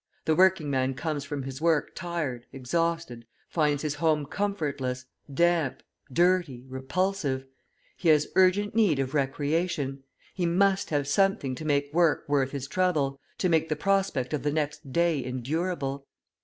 [0.25, 6.65] The working man comes from his work tired, exhausted, finds his home comfortless, damp, dirty,
[6.67, 7.45] repulsive;
[7.97, 10.01] he has urgent need of recreation,
[10.33, 14.41] he must have something to make work worth his trouble, to make the prospect of
[14.41, 16.07] the next day endurable.